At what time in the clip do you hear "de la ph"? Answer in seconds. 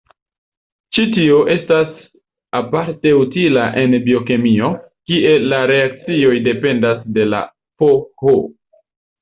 7.19-8.35